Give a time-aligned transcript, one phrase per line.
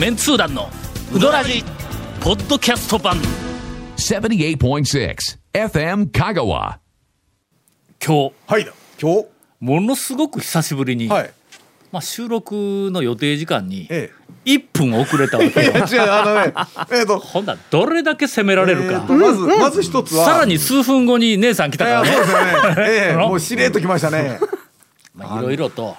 [0.00, 0.70] メンツー団の
[1.14, 1.62] ウドラジ
[2.22, 3.18] ポッドキャスト版。
[3.98, 5.14] 78.6
[5.52, 6.78] FM Kagawa.
[8.02, 8.32] 今日。
[8.46, 8.72] はい。
[8.98, 9.26] 今日。
[9.60, 11.30] ものすごく久しぶりに、はい。
[11.92, 14.10] まあ、収録の予定時間にえ
[14.46, 15.60] 1分遅れたわけ。
[15.60, 17.18] えよ違うあのねえっと。
[17.18, 20.24] ほんならどれだけ責められるか、えーとまずまず一つは。
[20.24, 22.08] さらに数分後に姉さん来たからね。
[22.10, 22.74] そうですよね。
[22.78, 24.40] ええの もうしれっときましたね。
[25.14, 25.94] まあいろいろと。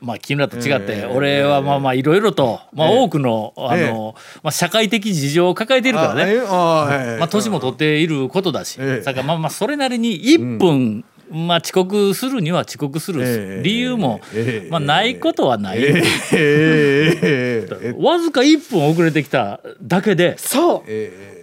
[0.00, 2.98] まあ、君らと違って、ええ俺はまあまあいろいろと、まあ、ええ。
[2.98, 9.04] 多くの、あの、まあ、社会的事情を抱えているからね、まあ、年も取っていることだし、ええ。
[9.04, 13.62] だからまあまあそれなりに1分、まあ、遅刻するには遅刻する、ええ。
[13.62, 14.70] 理由も、ええ。
[14.70, 15.98] まあ、ないことはない、わ
[18.18, 20.82] ずか1分遅れてきただけでそう。
[20.86, 21.35] え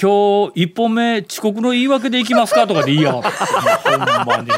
[0.00, 4.50] 今日1本目遅刻の言い訳でいきますかとかでいいやん ほんまに。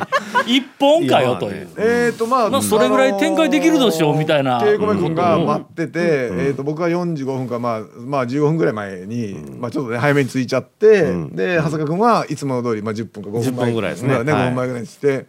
[0.46, 1.68] 1本かよという。
[1.76, 4.60] えーとまあ、まあそれぐらい展開できるでしょうみたいな。
[4.60, 15.26] 稽古目君が待ってて、えー、と僕が45分か、まあ、まあ15分ぐらい前に、まあ、ちょっとね早めに着いちゃって、で長谷川君はいつもの通り、まあ、10分か5分前10分ぐらいですねねはい5分前ぐらいにして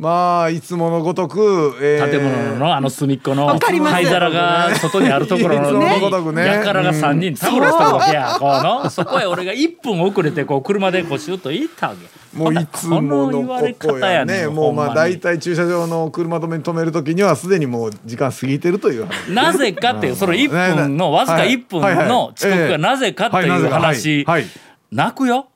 [0.00, 8.36] まあいつものごとく、えー建物のあの隅っこの灰皿が外にあるところのやからが3人タブレしてるわけや。
[8.38, 8.88] この。
[8.88, 12.38] そこへ俺が1分遅れてこう車でこうシュッと行ったわけ。
[12.38, 19.30] もういつものこの言われこと方やねやねもうまあ大体駐車場の車止めに止める時にはすでにもう時間過ぎてるという話。
[19.32, 24.50] なぜかっていうその1分のわずか1分の遅刻がなぜかっていう話はいはい
[24.90, 25.50] 泣くよ。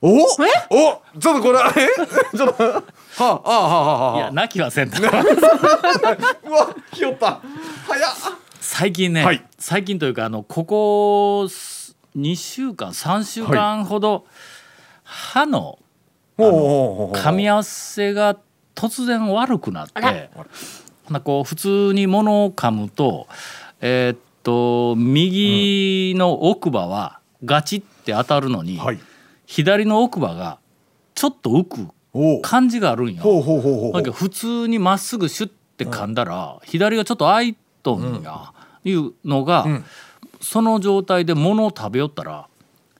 [0.00, 0.16] お？
[0.16, 0.26] お？
[0.26, 1.72] ちょっとこれえ？
[2.36, 2.84] ちょっと
[3.16, 4.26] はあはあはあはいあ。
[4.26, 5.00] や泣きはせんと。
[5.02, 7.40] うわひよった
[7.86, 8.10] 早っ。
[8.60, 9.44] 最近ね、はい。
[9.58, 11.48] 最近というかあのここ
[12.16, 14.26] 2週間3週間ほど
[15.04, 15.78] 歯の
[16.38, 18.36] 噛み合わせが
[18.74, 20.30] 突然悪くなって
[21.04, 23.26] ほなこう普通に物を噛むと
[23.80, 28.98] えーっと右の奥歯はガチって当たるのに、はい。
[29.46, 30.58] 左の奥歯が
[31.14, 31.92] ちょっと浮く
[32.42, 33.92] 感じがあるんよ。
[33.92, 38.52] なんか普通にまっすぐシュッて噛んだら、左がちょっと開いとんや、
[38.84, 39.84] いうのが、ん。
[40.40, 42.48] その状態で物を食べよったら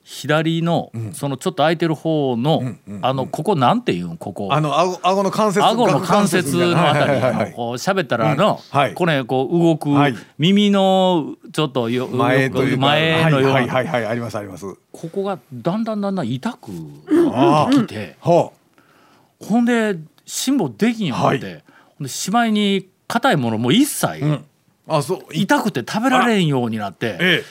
[0.05, 2.63] 左の、そのちょっと開いてる方の、
[3.03, 4.17] あのここなんていうん？
[4.17, 4.49] ここ。
[4.53, 5.65] あの顎顎の関節。
[5.65, 8.61] 顎の関節のあたりはいはこう喋ったらあの、
[8.95, 10.15] これこう動く、はい。
[10.39, 14.65] 耳のちょっとよ前というか前のような、はいはいはいはいありますあります。
[14.93, 16.69] ここがだんだんだんだん痛く
[17.11, 18.17] なってきて。
[18.21, 18.53] ほ
[19.43, 21.65] ほんで辛抱できんようになって、はい。
[21.99, 24.41] ほんでしまいに硬いものも一切、う
[24.89, 25.35] あそう。
[25.35, 27.45] い痛くて食べられんようになってえ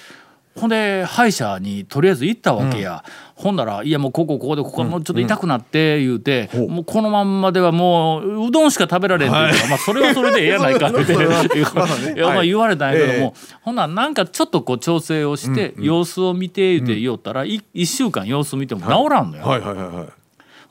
[0.56, 6.70] ほんで歯医者にとりあえず行ったわけや、ほんなら「いやもうここここでここもうちょっと痛くなって」言うて、ほう。
[6.70, 11.24] もうこのまんまではもううどんしか食べられんって言うから、まあそれはそれでええやないかってま
[11.88, 12.48] だねいや まあはい。
[12.48, 19.46] 言われたんやけども、えほんならなんかちょっとこう調整をして、様子を見て言うて言おったら、い1週間様子見ても治らんのよ。
[19.46, 20.21] はいはいはいはい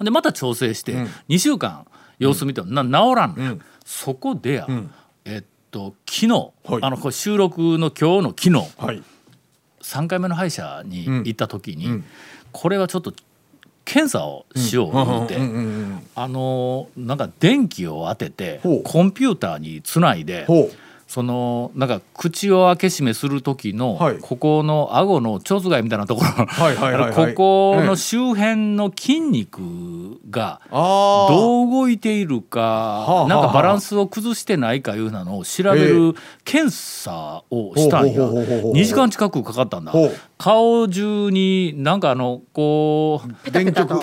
[0.05, 0.95] でまた調整して
[1.29, 1.87] 2週間
[2.19, 3.45] 様子見てもな治らんの。
[3.45, 4.67] よ、そこでや、
[5.25, 6.83] えっと昨日、はい。
[6.83, 9.03] あの収録の今日の昨日はい。
[9.83, 12.05] 3回目の歯医者に行った時に、ん。
[12.53, 13.13] これはちょっと
[13.85, 15.43] 検査をしよう言うて、うん。
[15.43, 20.73] うんうんあのーなんか電気を当ててコンピューターにつないでほう
[21.11, 24.19] そのなんか口を開け閉めする時の、はい。
[24.21, 27.35] ここの顎の蝶番みたいなところ、はいはいはいはい。
[27.35, 29.61] ここの周辺の筋肉
[30.31, 38.21] がどう動いているかなんかバランスを崩してないかいうなのを調べる検査をしたんや。
[38.21, 39.93] ほうほうほうほうほう2時間近くかかったんだ
[40.41, 43.51] 顔中になんかあのこうペ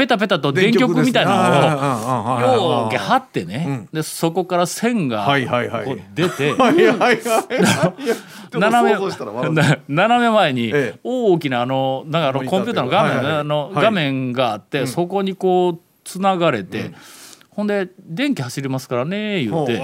[0.05, 3.89] タペタと電極みたいなのをようけ貼ってねうん。
[3.91, 5.27] でそこから線が
[6.13, 6.53] 出て
[8.53, 8.97] 斜め
[9.87, 10.99] 斜め前にええ。
[11.03, 13.83] 大きなあのなんかあのコンピューターの画面あのはい。
[13.85, 16.91] 画面があってそこにこうつながれて
[17.49, 19.81] ほんで電気走りますからね言うて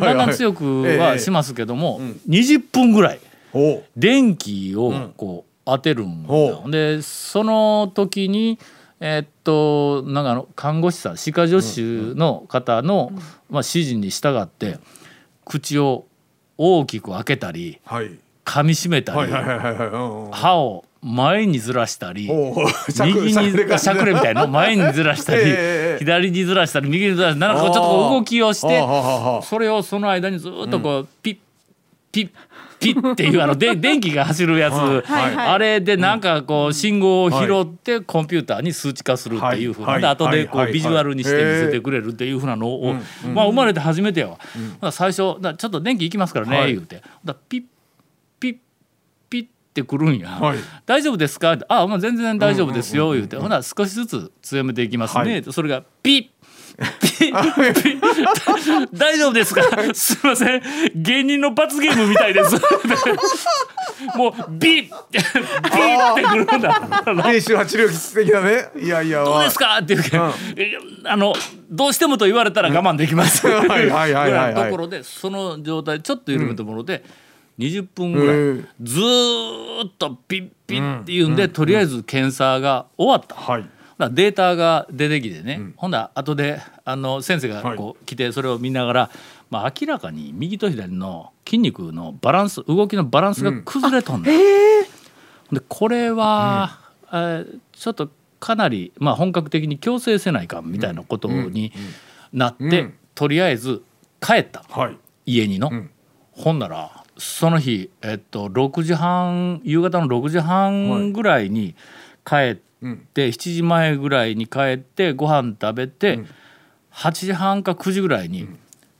[0.00, 3.20] だんだん強くええはしますけども20分ぐらい
[3.52, 8.58] ほ電気をこう当てるんでその時に
[9.00, 13.22] えーっとなんかあの看護師さん歯科助手の方の、まあ、
[13.58, 14.78] 指示に従って
[15.44, 16.06] 口を
[16.58, 18.18] 大きく開けたりうはい。
[18.44, 22.28] 噛みしめたり、歯を前にずらしたり
[23.04, 25.54] 右にしゃくれみたいなの前にずらしたり、 えええ
[25.94, 25.96] え。
[26.00, 27.80] 左にずらしたり右にずらしたりなんかちょっと
[28.10, 28.84] 動きをして
[29.44, 31.38] それをその間にずっとこう、ピッ
[32.12, 32.30] ピッ
[32.80, 35.34] ピッっていうあので 電気が走るやつ、はい。
[35.34, 35.48] はい。
[35.48, 40.00] あれでなんかこう信号を拾ってコンピューターに数値化するっていうふうな、はい。
[40.00, 40.70] で後でこはい。
[40.70, 42.94] うビジュアルにして見せてくれるっていうふうなのを、
[43.34, 44.46] まあ生まれて初めてやわ、だか
[44.82, 46.74] ら最初ちょっと電気いきますからね、はい。
[46.74, 46.96] 言うて。
[46.96, 47.62] だからピッ
[48.40, 48.60] ピッ
[49.72, 50.58] てくるんや、はい。
[50.86, 53.36] 大丈夫ですか?」あまあ全然大丈夫ですよ」言うて。
[53.36, 56.30] ほな少しずつ強めていきますね、それがピッピッピッ
[58.92, 59.62] 大丈夫ですか？
[59.94, 60.62] すいません。
[60.94, 62.54] 芸人の罰ゲームみたいです。
[64.16, 64.90] もうビッビ
[65.20, 66.80] ッってくるんだ
[67.24, 68.68] 低周波治療室的なね。
[68.78, 69.78] いやいやどうですか？
[69.82, 70.72] って言うけど、え
[71.04, 71.34] あの
[71.70, 73.46] どうしてもと言われたら我慢できます。
[73.46, 74.54] はいはいはいはいはい。
[74.54, 77.04] ぐらところでその状態ちょっと緩めたところで
[77.58, 78.68] 20分ぐらい、うん。
[78.82, 83.34] ずーっとピッピッって言うんで、とりあえず検査が終わった。
[83.34, 83.62] はい。
[83.62, 89.10] だからデータが出てきてね、ほんなら後であの先生がこう来てそれを見ながら、
[89.50, 94.84] まあ、明らかに右と左の筋肉のバランス動きのバランスが崩れとんねん、
[95.52, 96.78] でこれは、
[97.12, 98.10] えーちょっと
[98.40, 101.72] かなり、まあ、本格的に矯正せないかんみたいなことに
[102.32, 102.94] なって、うん。
[103.14, 103.82] とりあえず
[104.20, 104.64] 帰った。
[104.68, 104.96] はい。
[105.24, 105.90] 家にの、ん。
[106.32, 111.74] ほんならその日、えっと、6時半夕方の6時半ぐらいに
[112.24, 116.20] 帰って、うん7時前ぐらいに帰ってご飯食べて、
[116.92, 118.48] 8時半か9時ぐらいに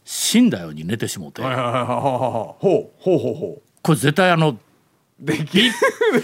[0.05, 4.59] 死んだように寝てしもて、はいはいはいはいはいほうほうほうほこれ絶対あのう
[5.21, 5.73] できピッ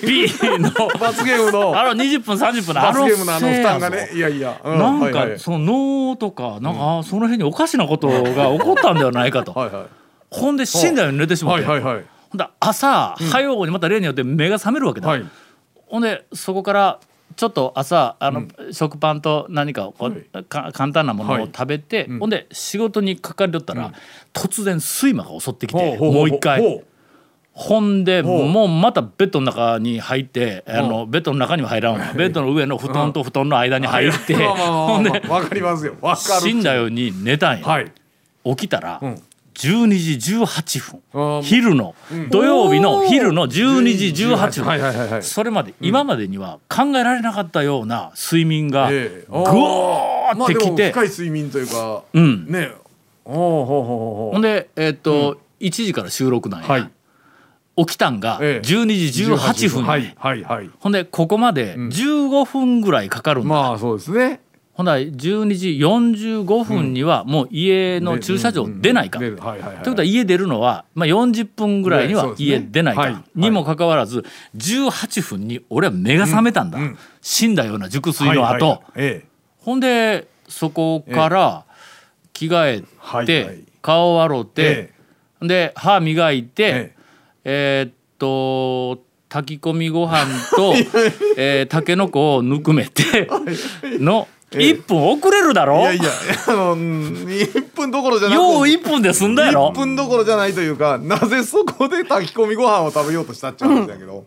[0.00, 1.78] ピーの 罰ゲームの。
[1.78, 5.38] あの20分30分の罰ゲームのあの負担がねいやいや、うなんかはいはい。
[5.38, 5.58] その
[6.10, 9.84] 脳とかなんか、あーその辺におかしなことが起こったんではないかと、はいはい。
[10.30, 12.04] ほんで死んだように寝てしまって、はいはいはい。
[12.30, 15.24] ほんで朝早うにまた例によって目が覚めるわけだ、はい。
[15.86, 16.98] ほんでそこから
[17.36, 20.44] ちょっと朝あの、食パンと何かをこう、はい。
[20.44, 23.92] か簡単なものを食べて、ほんで仕事にかかりよったら、
[24.32, 26.60] 突然睡魔が襲ってきてもう一回。
[26.62, 26.82] ほ
[27.56, 32.12] ほんでもうまたベッドの中に入ってあのベッドの中には入らんわ。
[32.14, 35.94] ベッドの上の布団と布団の間に入ってほんで わかりますよ。
[36.02, 37.66] わかる死んだように寝たんや。
[37.66, 37.90] はい。
[38.44, 39.22] 起きたらん
[39.56, 41.42] 12時18分。
[41.42, 41.94] 昼の
[42.30, 45.08] 土曜日の昼の12時18はいはいはいはい。
[45.08, 49.32] 分それまで今までには考えられなかったような睡眠がぐええ。
[49.32, 50.44] わー。
[50.44, 52.46] ってきて深い睡眠というかうん。
[52.48, 52.70] ね。
[53.24, 56.80] おおほんでえっと1時から収録なんはい。
[56.82, 56.90] や
[57.78, 58.66] 起きたんがええ。
[58.66, 60.70] 12時18分はやいはいはい。
[60.80, 64.40] ほんでここまで15分ぐらいかかるんだ、まあそうですね
[64.76, 69.42] ほんなら12時45分にはもう家の駐車場出ないか、というこ
[69.82, 74.24] とは家出るのは、まあ、40分ぐらいには家出ないか、はいにもかかわらず
[74.54, 78.82] 18分に俺は目が覚めたんだ、うん死んだような熟睡の後、
[79.58, 81.64] ほんでそこから
[82.34, 82.84] 着替
[83.22, 84.92] えて、顔洗って、
[85.42, 86.94] えで歯磨いて、
[87.44, 87.88] ええ。
[87.88, 90.74] ーっと炊き込みご飯と、
[91.36, 93.28] えー、たけのこをぬくめて
[93.98, 94.28] の
[94.60, 96.02] 1分遅れるだろ、いやいや
[96.48, 96.80] あのうん
[97.26, 104.24] 1分どころじゃなくよう1分で済んだやろ？1分どころじゃないというかなぜそこで炊き込みご飯を食べようとしたっちゃうんだけど、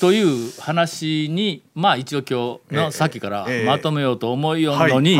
[0.00, 2.76] という話にまあ一応今日ええ。
[2.84, 3.66] のさっきからええ。
[3.66, 5.18] まとめようと思いよんのに、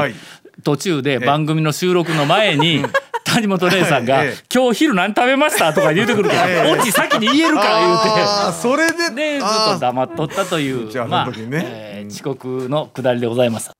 [0.64, 2.84] 途中で番組の収録の前に
[3.32, 6.72] 谷本姉さんがええ「今日昼何食べました?」とか言うてくるからええ。
[6.72, 7.98] オチ先に言えるから言う
[8.50, 8.60] て。
[8.60, 13.70] それででずっと黙っとったというまあえ遅刻のくだりでございます。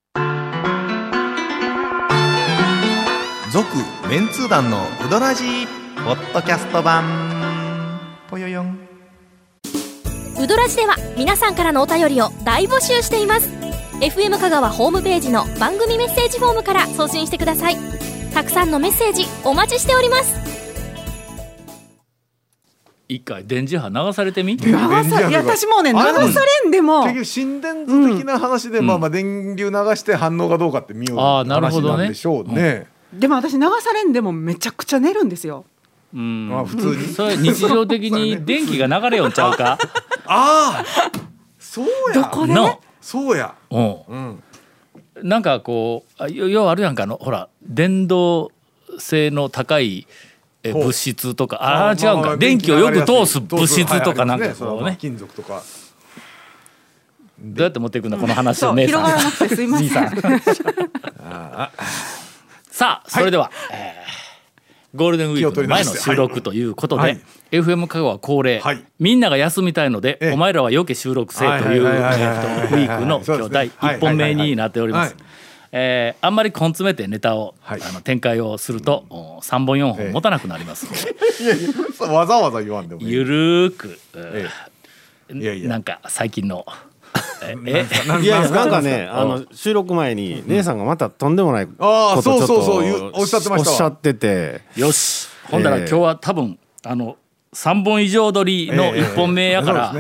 [3.53, 3.67] 続
[4.09, 5.67] メンツー団のウドラジー
[6.05, 7.99] ポッドキャスト版。
[8.29, 8.79] ぽよよん。
[10.41, 13.49] ウドラジでは皆さんからのお便りを大募集しています。
[14.01, 17.77] FM 香川ホームページの番組メッセージフォームから送信してください。
[18.33, 20.37] たくさんのメッセージお待ちしております。
[23.09, 24.59] 一回電磁波流されてみ？
[24.59, 26.13] 電磁波いや私もうね流さ
[26.63, 27.03] れんでも。
[27.03, 32.87] 結局心電図的な話で、まあまあ電流流して反応がどうかって見ようあーなるほ話どねなんでしょうね。
[33.13, 35.65] でも私流されんでもめちゃくちゃ寝るんですよ。
[36.15, 36.49] うん。
[36.49, 37.09] まあ普通に？
[37.09, 39.79] それ日常的に電気が流れよんちゃうか？
[40.27, 40.85] ああ、
[41.59, 42.23] そうや。
[42.23, 42.55] どこで？
[42.55, 43.55] の、そうや。
[43.71, 43.81] う。
[43.81, 44.43] んうん。
[45.23, 48.53] なんかこうあよようあるやんかあのほら電動
[48.99, 50.07] 性の高い
[50.63, 50.83] えほう。
[50.85, 51.57] 物質とか。
[51.57, 54.97] ああー違うんまあか電気をよく通す通物質とかはいなんかこうね。
[55.01, 55.63] 金属とか。
[57.43, 59.05] どうやって持っていくんだこの話そうを姉さん。
[59.07, 59.89] 広がらなくてすいません。
[59.89, 61.71] 兄さん
[62.81, 64.21] さあそれでは、えー
[64.93, 67.21] ゴールデンウィークの前の収録ということで、はい。
[67.53, 68.85] FM 香川恒例、はい。
[68.99, 70.33] みんなが休みたいので、ええ。
[70.33, 75.15] お前らはよけ収録せえというウィークの今日第1本目になっております。
[75.15, 75.23] はい。
[75.71, 77.83] えーあんまり根詰めてネタを、はい。
[77.83, 80.87] あの展開をすると、お3本4本持たなくなります。
[80.87, 83.13] ので、いやいや、わざわざ言わんでもいい。
[83.13, 84.49] ゆるーく、え
[85.33, 86.67] いやいやなんか最近の
[87.43, 87.57] え？
[87.67, 93.73] えなんいやなんかねあの収録前に姉さんがまたとんでもないこああ、とちょっとそうそうそうおっしゃってましたわ。
[93.73, 94.63] おっしゃってて。
[94.77, 95.29] よし。
[95.51, 95.83] ほんだらええ。
[95.89, 97.17] 今日は多分あの
[97.53, 99.95] 3本以上撮りの1本目やから、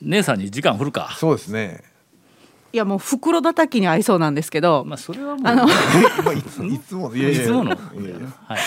[0.00, 1.14] 姉さんに時間振るか。
[1.18, 1.82] そうですね。
[2.72, 5.72] いやもう袋叩きに合いそうなんですけど、まあそれはもうあのま
[6.30, 7.42] あいついつものいやいや。
[7.42, 7.72] いつもの。
[7.72, 8.18] いやいや。
[8.46, 8.58] はい。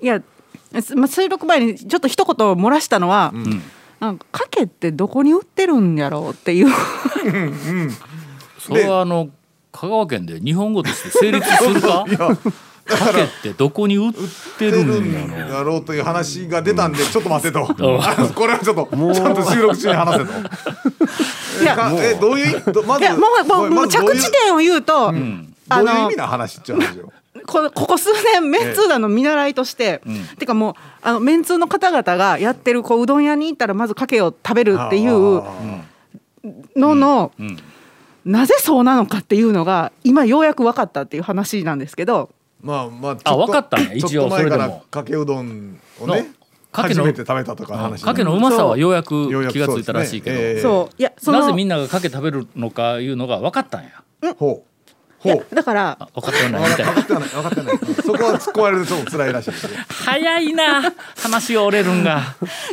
[0.00, 0.22] いや、
[0.82, 3.62] すまあ、収録前にちょっと一言漏らしたのは、ん
[4.02, 6.68] なんか賭けってどこに売ってるんやろうっていう。
[8.58, 9.28] それはあの
[9.70, 12.04] 香川県で日本語として成立するか？
[12.84, 14.12] かけってどこに売っ
[14.58, 17.64] てるんやろんだろうという話が出たんでちょっと待ってと。
[18.34, 20.32] これはちょっとちゃんと収録中に話せと。
[21.62, 23.22] いやかえどういうどまずいやも
[23.66, 25.12] うもう着地点を言うと、ん。
[25.12, 27.12] あのどういう意味な話っちゅう話よ。
[27.46, 30.02] こここ数年メンツー団の見習いとして、
[30.38, 35.42] てかもうあのメンツーの方々がやってるこううどん屋に行ったらまずかけを食べるっていうあ
[36.76, 37.58] のの、うん。
[38.24, 42.30] なぜそうなのかっていうのが今ようやく分かったっていう話なんですけど。
[42.62, 44.84] ーまあまああと分かったんや一応それでも。
[44.90, 46.30] かけうどんをのね
[46.70, 50.48] かけの初めて食べたとか話かけのうまさはようやく気がついたらしいけど、そうね。
[50.54, 50.60] ええ。
[50.60, 54.34] そういやなぜみんながかけ食べるのかいうのが分かったんやほういや。
[54.38, 54.71] ほう
[55.52, 56.70] だからあ分かってはない。
[56.70, 57.28] みたい分かってはない。
[57.30, 57.78] 分かってはない。
[58.02, 59.50] そこは突っ込まれるとちょっと辛いらしい。
[59.50, 62.22] ですよ早いな話が折れるんが。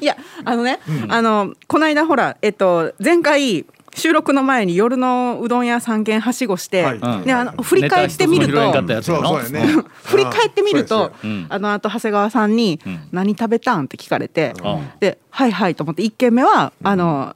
[0.01, 3.65] いやあのね、あのこの間ほらえっと前回
[3.95, 6.97] 収録の前に夜のうどん屋3軒はしごして、はい。
[6.97, 7.23] うん。
[7.23, 11.11] であの振り返ってみると振り返ってみると
[11.49, 14.89] あのあと長谷川さんにうん「何食べたん?」って聞かれて、うん。
[14.99, 17.35] で「はいはい」と思って1軒目はあの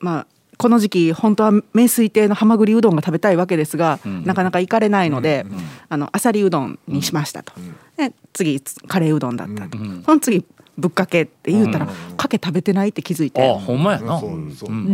[0.00, 0.26] まあ
[0.58, 4.24] この時期本当は名水亭のはまぐりうどんが食べたいわけですが、ん。
[4.24, 5.46] なかなか行かれないので、
[5.88, 7.52] あのあさりうどんにしましたと、
[7.96, 10.44] で次カレーうどんだったと、んその次
[10.76, 14.20] ぶっかけって言うたら、かけ食べてないって気づいて、あほんまやな。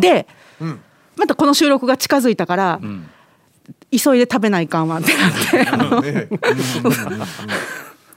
[0.00, 0.26] で、
[0.62, 0.80] ん。
[1.16, 3.08] またこの収録が近づいたから、ん。
[3.90, 6.12] 急いで食べないかんわってなって。
[6.12, 6.28] ね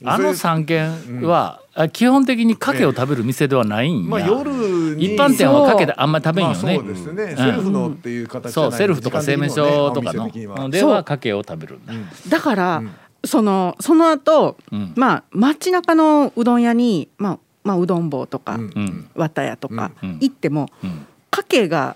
[0.04, 4.52] あの3軒は、あ基本的にかけを食べる店ではないんや、まあ夜
[4.96, 7.36] に一般店はかけであんまり食べんよね、まあそうですね。
[7.36, 10.70] セルフのっていう形じゃないそうセルフとか製麺所とかの。
[10.70, 11.94] ではかけを食べるんだ、
[12.30, 12.84] だから、
[13.24, 14.94] そのその後、うん。
[14.96, 18.62] まあ街中のうどん屋に、まあ、まあうどん坊とか、うん。
[18.62, 19.10] うん。
[19.16, 20.18] 綿屋とかうん。
[20.20, 21.06] 行っても、うん。
[21.30, 21.96] かけが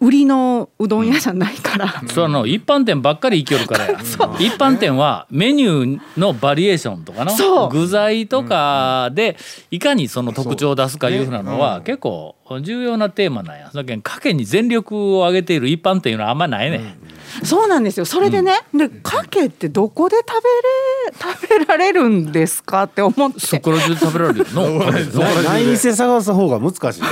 [0.00, 3.98] 売りのうどん屋じゃないから、その一般店ばっかり生きよるからや。
[4.40, 9.36] 一般店はメニューのバリエーションとかの具材とかで
[9.70, 13.70] いかにその特徴を出すかいうふうなのは結構重要なテーマなんや。
[13.74, 16.96] だけどかけに全力を挙げている一般店いうのはあんまないね、
[17.44, 18.04] そうなんですよ。
[18.04, 23.40] それでね、でかけってどこで食べれ食べられるんですかって思って。
[23.40, 24.46] そこら中で食べられるよ。
[24.52, 27.08] のない店探す方が難しいな。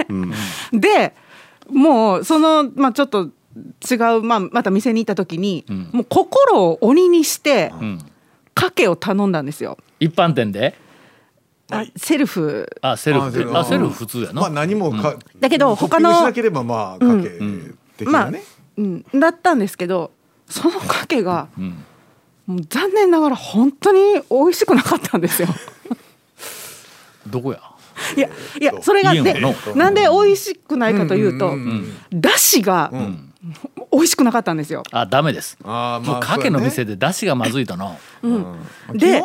[0.08, 0.32] うん。
[0.72, 1.14] で
[1.70, 3.30] もうその、まあ、ちょっと
[3.90, 5.90] 違う、まあ、また店に行った時に、ん。
[5.92, 7.98] もう心を鬼にしてうん。
[8.52, 9.78] かけを頼んだんですよ。
[10.00, 10.74] 一般店で？
[11.70, 12.68] あセルフ。
[12.82, 13.44] あセルフ。
[13.44, 17.38] でああセルフ普通やな、まあ何もかだけど他のしなければまあかけ
[17.96, 18.42] 的まあなね、
[18.76, 20.10] うん、だったんですけど
[20.46, 21.48] そのかけが
[22.46, 25.48] 残念ながら本当に美味しくなかったんですよ。
[27.26, 27.60] どこや？
[28.16, 28.28] いや
[28.60, 33.26] いやそれがでいいのなんで美味しくないかというと、んだしがん。
[33.92, 34.82] 美味しくなかったんですよ。
[34.92, 35.56] あダメです。
[35.64, 37.96] あーもうかけの店でで出汁がまずいとの
[38.92, 39.22] で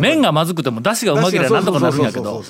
[0.00, 2.42] 麺がまずくても出汁がうまければなんとかなるんやけど。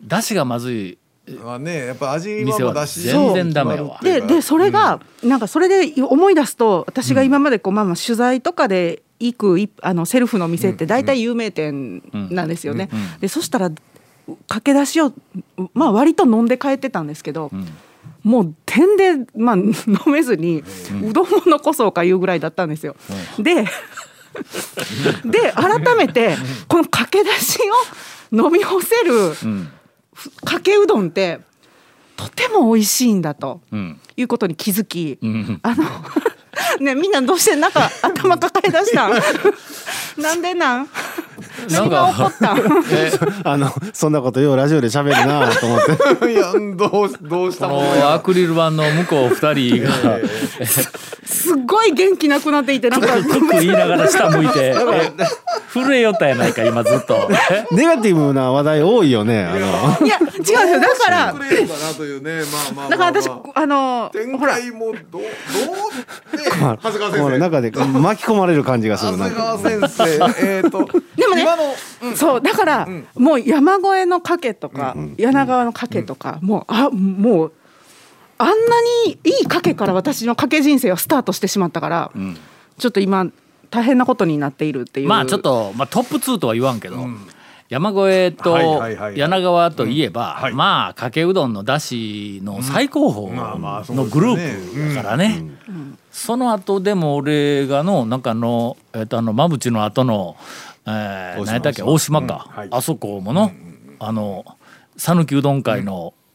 [0.00, 0.98] 出汁がまずい。
[1.28, 3.00] うまあねやっぱ味は店はもう出し。
[3.00, 4.00] 全然ダメやわ。
[4.02, 12.88] ででそれが、なんかそれで思い出すと私が今までこう、まあ、まあ取材とかで行くいあのセルフの店って大体有名店なんですよね。
[12.92, 13.20] うん。
[13.20, 13.70] でそしたら
[14.48, 15.12] 駆け出しを、
[15.74, 17.50] まあ、割と飲んで帰ってたんですけど、
[18.22, 19.72] もう点で、まあ、飲
[20.06, 20.64] めずに、
[21.08, 22.96] うどんも残そうかいうぐらいだったんですよ。
[23.38, 23.64] で
[25.24, 26.36] で改めて
[26.68, 27.58] この駆け出し
[28.32, 29.14] を飲み干せる
[29.44, 29.68] うん。
[30.44, 31.40] かけうどんって
[32.16, 34.00] とても美味しいんだとうん。
[34.16, 35.58] いうことに気づき、うん。
[35.62, 35.84] あの
[36.80, 39.12] ねみんなどうしてなんか頭抱え出したん？
[40.22, 40.88] なんでなん？
[41.70, 42.60] 何が起こったん？
[43.44, 45.80] あのそんなことようラジオで喋るなと思っ
[46.20, 46.32] て。
[46.32, 47.82] いやどうどうしたの？
[47.82, 49.90] のアクリル板の向こう二人が。
[51.24, 54.74] すっごい元気なくなっていてなんかクック言いながら下向いて。
[54.74, 54.74] え
[55.72, 57.28] 震えよったやないか今ずっと。
[57.50, 59.44] えネガティブな話題多いよね。
[59.44, 59.54] あ
[60.00, 60.06] の。
[60.06, 60.18] いや
[60.52, 60.80] 違うんですよ。
[60.80, 62.42] だからくれるかなというね。
[62.74, 65.28] まあまあだから私まあまあのあ展開もどうどうね
[66.60, 69.28] 長谷川先生中で巻き込まれる感じがするな。
[69.30, 69.58] 長。
[69.58, 70.46] 谷川先生。
[70.46, 77.52] えっと でもね今のそうだから、もう山越えの賭けとか、柳川の賭けとか、もうあもう
[78.38, 78.54] あんな
[79.06, 82.10] にいい賭けから私の賭け人生はスタートしてしまったから、
[82.78, 83.26] ちょっと今
[83.70, 85.08] 大変なことになっているっていう。
[85.08, 86.96] まあちょっと、まあ、トップ2とは言わんけど、
[87.68, 88.56] 山越えと
[89.14, 95.42] 柳川といえば、まあかけうどんのだしの最高峰のグループだからね。
[96.12, 100.36] その後でも俺がのなんかあのえっとあの馬淵の後の、
[100.86, 103.50] え何やったっけ大島か、あそこもの、
[103.98, 104.44] あの
[104.96, 106.25] 讃岐うどん会の、えー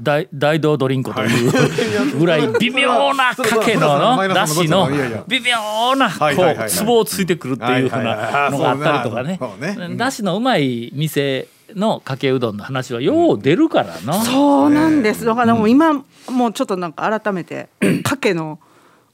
[0.00, 4.88] 大大道ドリンクというぐらい微妙なかけののだしの
[5.26, 9.22] 微妙なこうツボをついてくるっていうふうなのがあったりとか
[9.58, 9.96] ね。
[9.96, 14.14] だしのうまい店のかけうどんの話はよう出るからな。
[14.22, 15.24] そうなんです。
[15.24, 15.92] だからもう今
[16.28, 17.68] もうちょっとなんか改めて
[18.04, 18.60] かけの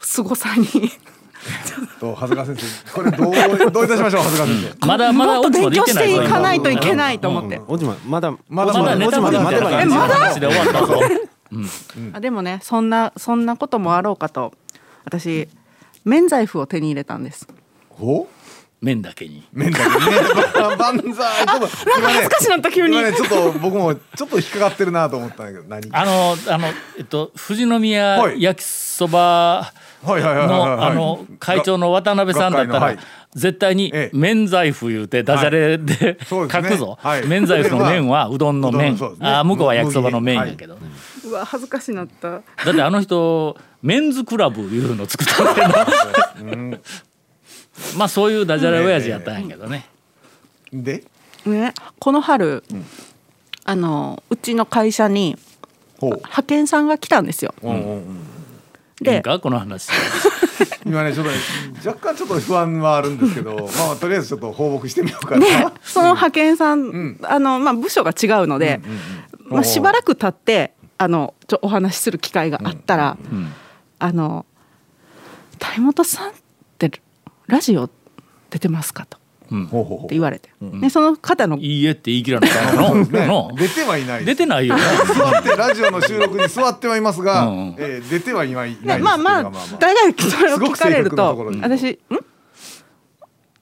[0.00, 0.66] 凄さに
[2.00, 2.92] と長谷川先生。
[2.92, 4.86] これどうどういたしましょう長谷川先生。
[4.86, 7.60] まだまだもっと勉強していかないといいけないと思って。
[7.66, 11.00] おじままだまだまだネタまでみたいな感じの話で終わったぞ。
[12.12, 14.52] あでもねそんなそんなこともあろうかと
[15.04, 15.48] 私
[16.04, 17.46] 免罪符を手に入れたんです。
[17.90, 18.28] ほ
[18.84, 19.42] 麺だけに。
[19.50, 19.96] 麺だけね。
[20.52, 21.68] ば万歳と今ね
[22.02, 22.98] 恥ずかしなった急に。
[22.98, 25.88] 今ねちょっと僕もちょっと引っかかってるなと思ったんだけど何？
[25.90, 29.72] あのあのえっと富士宮はい焼きそば
[30.04, 30.20] はい。
[30.20, 32.94] はいはいはいはいのあの会長の渡辺さんだったら
[33.34, 34.16] 絶対にええ。
[34.16, 36.68] 免罪符言うてダジャレでそうですね。
[36.68, 36.98] 書くぞ。
[37.00, 37.26] はい。
[37.26, 38.96] 免罪符の麺はうどんの麺。
[38.96, 39.00] ね。
[39.20, 40.74] あ向こうは焼きそばの麺やけど。
[40.74, 40.80] ね
[41.24, 42.30] うわ恥ずかしなった。
[42.30, 42.42] だっ
[42.74, 46.78] てあの人メンズクラブいうの作ったんだけど
[47.96, 49.86] まあそういうダジャレ親父やったんやけどね。
[50.72, 51.04] で？
[51.46, 51.74] ね。
[51.98, 52.64] この春、
[53.64, 55.36] あのうちの会社に
[56.00, 57.54] 派遣さんが来たんですよ。
[57.62, 58.34] うんうん
[59.00, 59.90] でかこの話。
[60.86, 61.38] 今ねちょっとね
[61.84, 65.46] 若干ちょっと不安はあるんですけど まあとりあえずちょっと放牧してみようかな、で
[65.82, 67.18] その派遣さん、ん。
[67.22, 68.80] あのまあ部署が違うので、
[69.46, 73.52] まあ、しばらく経ってあのちょお話しする機会があったら、ん。
[73.98, 74.46] あの
[75.58, 76.32] 「谷本さん
[77.46, 77.90] ラジオ
[78.50, 79.18] 出てますか?」と。
[79.50, 79.64] うん。
[79.66, 79.68] っ
[80.08, 80.48] て言われて、
[80.80, 84.82] でその方のいいえって言い切らなかったの出てはいない出てないよね。
[85.14, 87.74] 座ってラジオの収録に座ってはいますが、うんうん。
[87.78, 91.46] えー出てはいないないですね、まあまあ大概それを聞かれると。
[91.60, 92.16] 私「ん？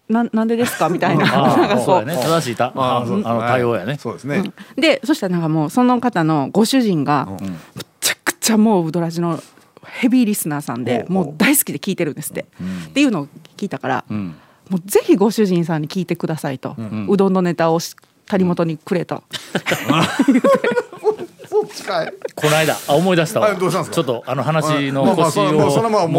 [0.08, 1.24] ななんでですか?」みたいな。
[1.52, 2.16] あなんかそうやね。
[2.16, 2.72] 正しいた。
[2.76, 3.98] あの対応やね。
[3.98, 9.42] そうですね、でそしたらなんかもうその方のご主人がむちゃくちゃもうウドラジの
[9.86, 12.46] ヘビーリスナーさんでもう大好きで聞いてるんですって、
[12.88, 14.34] っていうのを聞いたから、うん。
[14.68, 16.76] もうぜひご主人さんに聞いてくださいと、
[17.08, 17.94] うどんのネタをし
[18.26, 19.22] 谷本にくれと、
[21.52, 22.12] そっちかい。
[22.34, 23.48] この間あ思い出したわ。
[23.48, 23.94] はいどうしたんですか？
[23.96, 25.66] ちょっとあの話の腰をも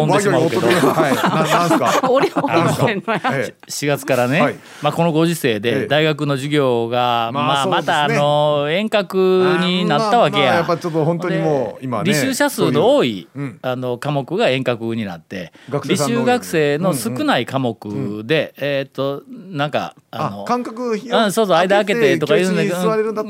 [0.03, 0.61] う揉んでしまうけど。
[0.61, 1.15] ほっとくはい。
[1.15, 2.01] ななんすか？
[2.11, 4.55] 俺をなんすか思ってんのやえ4月からね、はい。
[4.83, 10.43] まあ、このご時世えでえ大学の授業が、まあまたあの遠隔になったわけや。
[10.43, 13.59] まあまあやっぱちょっと本当にもうで今ね履修者数の多いそういううん。
[13.63, 22.75] あの科目が遠隔になって履修学生の少ない科目で、えっ、となんかあのあ感覚ひうん、そうそう間開けてとか言うんだけど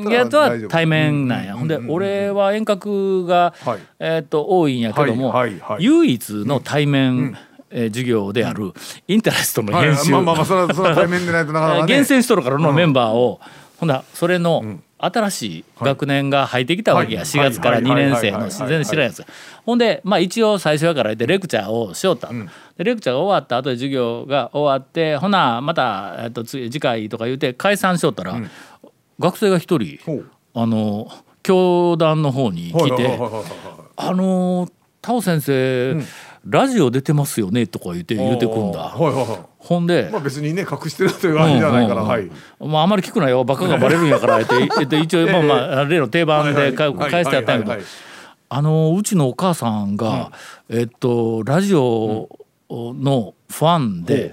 [0.10, 3.80] らやつは対面なんや、ほんで俺は遠隔が、はい。
[4.00, 5.34] えっと多いんやけども、
[5.80, 7.38] 唯一の対面、
[7.70, 8.72] えー授業である
[9.08, 11.88] インタレストのはい編集、まあまあまあそれは対面でないとなかなかね。
[11.92, 13.40] 厳選しとるからのメンバーを、
[13.80, 17.28] ほんだそれの新しい学年が入ってきたわけや、はい。
[17.28, 18.52] 4月から2年生のはい。
[18.52, 19.26] 全然知らんやつ。
[19.66, 22.30] ほんでまあ一応最初やから言ってレクチャーをしよった、
[22.78, 28.40] でレクチャーが終わった後で授業が終わってほなまた、えっと、次次回とか言うて解散しよったら、
[29.20, 30.00] 学生が一人
[30.54, 31.08] あの
[31.44, 33.44] 教団の方に来てはいはいはいはいはい
[33.96, 34.68] 「あの
[35.02, 35.98] タオ先生、
[36.48, 38.96] ラジオ出てますよね」とか言って言うてくんだ。
[39.60, 43.44] ほんで、まあ別にね隠してるというわけじゃないから、まあ、あまり聞くなよ。
[43.44, 47.82] バカがバレるんやからって 言って一応まあまあ例の定番で返してやったんやけど。
[48.50, 50.32] あのうちのお母さんが、
[50.70, 52.30] えっとラジオ
[52.70, 54.32] のファンで、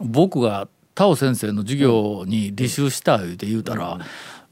[0.00, 3.98] 僕がタオ先生の授業に履修した言うて言うたら、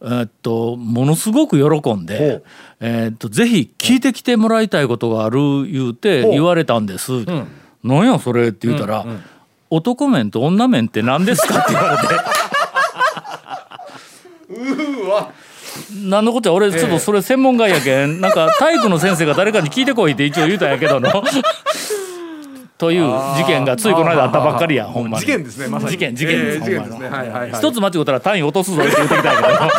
[0.02, 2.42] えっとものすごく喜んで、
[2.80, 7.24] えっとぜひ聞いてきてもらいたいことがある言うて言われたんです。
[7.82, 9.06] なんやそれって言うたら、
[9.70, 12.04] 男面と女面って何ですかって言われて。
[16.04, 21.22] 何のことや俺ちょっとそれ専門外やけん、なんか体育の先生が誰かに聞いてこいって一応言うたんやけどの。
[22.80, 25.20] という事件がついこの間あったばっかりやほんまに。
[25.20, 25.92] 事件ですねまさに。
[25.92, 27.18] 事件事件です、えー事件ですほんまにね。
[27.18, 27.60] はいはいはい。
[27.60, 29.70] 一つ間違ったら単位落とすぞって言ってきたんや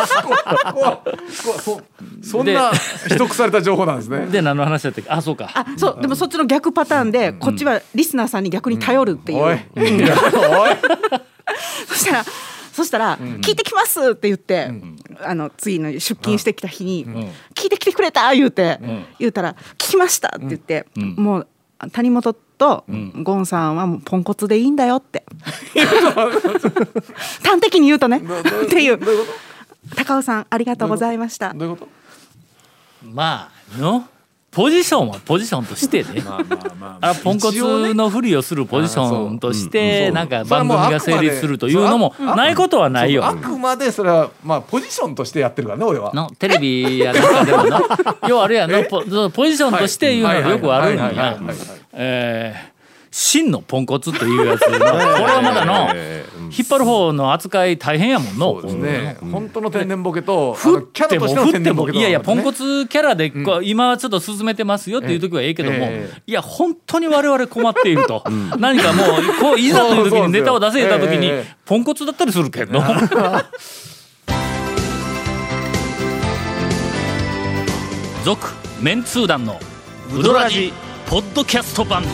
[1.60, 1.82] そ
[2.22, 2.70] そんな
[3.08, 4.18] 秘匿された情報なんですね。
[4.20, 5.10] けどで何の話だったっけ？
[5.10, 5.50] あそうか。
[5.52, 10.76] あそうでもそっちの逆パターンで、こっちはリスナーさんに逆に頼るっていう、おい、 おい。
[11.88, 12.24] そしたら
[12.72, 14.70] そしたら、聞いてきますって言って、
[15.22, 17.04] あの次の出勤してきた日に、
[17.54, 18.78] 聞いてきてくれた言うて、
[19.18, 21.46] 言うたら聞きましたって言って、もう
[21.90, 22.84] 谷本と
[23.22, 25.24] ゴンさんはもうポンコツでいいんだよって。
[27.42, 28.22] 端的に言うとね。
[28.64, 28.98] っていう。
[29.96, 31.52] 高尾さんありがとうございました。
[31.54, 31.88] どういうこ
[33.02, 33.08] と？
[33.12, 34.06] まあの？
[34.52, 36.20] ポジションはポジションとしてね。
[36.20, 37.14] まあまあまああ。
[37.14, 43.34] ポンコツのふりをするポジションとしてなんか番組が成立するというのもないことはないよあ。
[43.34, 46.12] くまでそれはまあポジションとしてやってるからね俺は。
[46.12, 47.80] のテレビやなんかでもな。
[48.28, 51.56] 要はあれやのポポジションとしていうのがよくあるんやはいはいはい。
[51.94, 52.71] え ー
[53.12, 55.88] 真のポンコツというやつの これはまだの
[56.50, 58.52] 引っ張る方の扱い大変やもんの。
[58.54, 59.16] そうですね。
[59.30, 66.22] 本当の天然ボケとあ振のっても振ってもいやいやポンコツツキャラでこう今はちょっと進めてますよっていう時はええけどもええ。
[66.26, 68.24] いや本当に我々困っていると
[68.58, 69.06] 何かもう
[69.40, 71.30] こういざという時にネタを出せた時に
[71.66, 72.82] ポンコツだったりするけど
[78.24, 79.60] 続メンツー団の
[80.16, 80.72] ウドラジ
[81.06, 82.04] ポッドキャスト版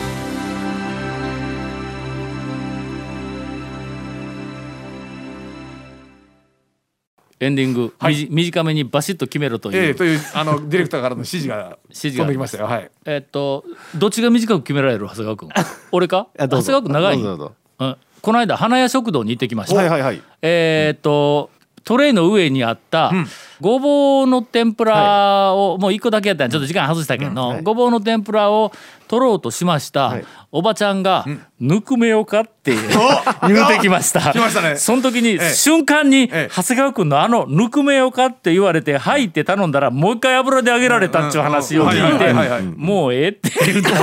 [7.39, 12.25] エンディング、みじ短めにバシッと決めろという、ええというあのディレクターからの指示が 指示が。
[12.25, 12.65] 飛んできましたよ。
[12.65, 12.91] はい。
[13.05, 13.63] えっと
[13.95, 15.49] どっちが短く決められる長谷川君
[15.91, 16.27] 俺か？
[16.37, 17.21] 長谷川君長い？
[17.21, 17.95] どうん。
[18.21, 20.21] この間花屋食堂に行ってきました、はいはいはい。
[20.41, 21.49] えっと
[21.89, 23.11] トレイの上にあった
[23.59, 26.51] ごぼうの天ぷらを、もう一個だけやったんや。
[26.51, 27.63] ちょっと時間外したけど、はい。
[27.63, 28.71] ごぼうの天ぷらを
[29.07, 30.25] 取ろうとしました、はい。
[30.51, 31.25] おばちゃんが
[31.59, 32.73] 「ぬくめようか?」って
[33.47, 34.19] 言うてきました。
[34.31, 34.75] 来ましたね。
[34.75, 36.49] その時に、え瞬間に、ええ。
[36.55, 43.95] 長谷川君のあの「ぬくめようか?」って言われて「はい」って頼んだらもう一回油で揚げられたっていう話を聞いてはいはいはいはい「もうええ」って言うてこ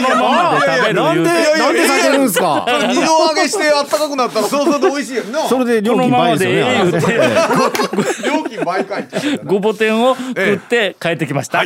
[0.00, 1.58] のままで食べる言うて。
[1.58, 2.64] なんで避けるんすか？
[2.88, 4.26] 二度揚げしてあったかくな？
[4.26, 7.06] ったらそうすると美味しいやんなそれで料金倍ですよねて。
[8.28, 9.08] 料金倍かい
[9.44, 11.64] ごぼ天を食って帰ってきました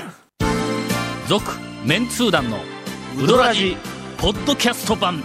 [1.28, 1.52] 「続、
[1.84, 2.58] メンツー団の
[3.22, 3.76] ウドラジ
[4.18, 5.22] ポッドキャスト版」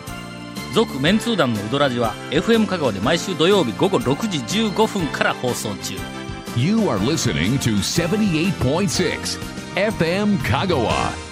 [0.73, 4.37] 「続・メンツー団のウドラジは FM 香川で毎週土曜日午後6時
[4.69, 5.95] 15分から放送中。
[6.55, 9.39] You are listening to 78.6
[9.75, 11.26] FM Kagawa.